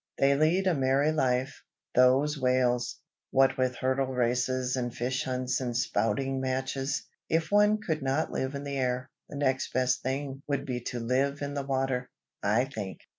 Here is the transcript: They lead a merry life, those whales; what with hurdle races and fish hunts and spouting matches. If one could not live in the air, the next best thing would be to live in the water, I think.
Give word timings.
They 0.17 0.33
lead 0.35 0.65
a 0.65 0.73
merry 0.73 1.11
life, 1.11 1.61
those 1.93 2.35
whales; 2.35 2.99
what 3.29 3.55
with 3.55 3.75
hurdle 3.75 4.07
races 4.07 4.75
and 4.75 4.91
fish 4.91 5.25
hunts 5.25 5.61
and 5.61 5.77
spouting 5.77 6.41
matches. 6.41 7.03
If 7.29 7.51
one 7.51 7.77
could 7.79 8.01
not 8.01 8.31
live 8.31 8.55
in 8.55 8.63
the 8.63 8.79
air, 8.79 9.11
the 9.29 9.37
next 9.37 9.71
best 9.73 10.01
thing 10.01 10.41
would 10.47 10.65
be 10.65 10.81
to 10.85 10.99
live 10.99 11.43
in 11.43 11.53
the 11.53 11.61
water, 11.67 12.09
I 12.41 12.65
think. 12.65 13.01